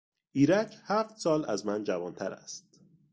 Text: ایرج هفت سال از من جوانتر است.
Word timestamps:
ایرج 0.31 0.77
هفت 0.85 1.17
سال 1.17 1.49
از 1.49 1.65
من 1.65 1.83
جوانتر 1.83 2.31
است. 2.33 2.79